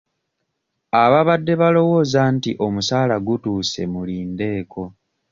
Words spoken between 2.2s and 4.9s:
nti omusaala gutuuse mulindeeko.